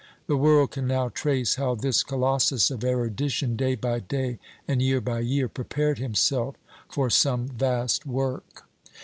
The 0.25 0.35
world 0.35 0.71
can 0.71 0.87
now 0.87 1.09
trace 1.09 1.57
how 1.57 1.75
this 1.75 2.01
Colossus 2.01 2.71
of 2.71 2.83
erudition, 2.83 3.55
day 3.55 3.75
by 3.75 3.99
day, 3.99 4.39
and 4.67 4.81
year 4.81 4.99
by 4.99 5.19
year, 5.19 5.47
prepared 5.47 5.99
himself 5.99 6.55
for 6.89 7.11
some 7.11 7.49
vast 7.49 8.03
work. 8.03 8.63